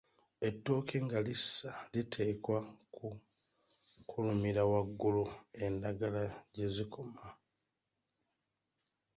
Ettooke 0.47 0.97
nga 1.05 1.19
lissa 1.27 1.71
liteekwa 1.93 2.57
kukulumira 2.95 4.61
waggulu 4.71 5.23
endagala 5.65 6.23
gye 6.53 6.67
zikoma. 6.75 7.23